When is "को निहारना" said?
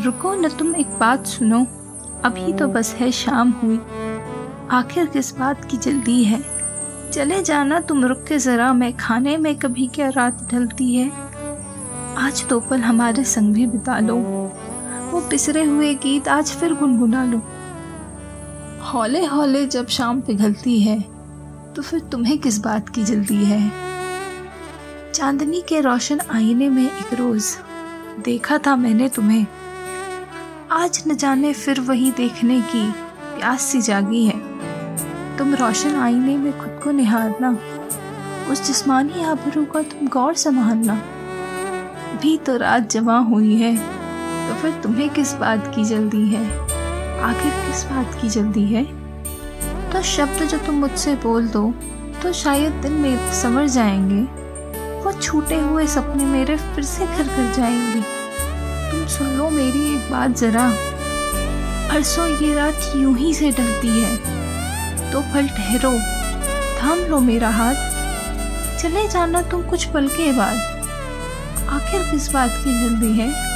36.84-37.50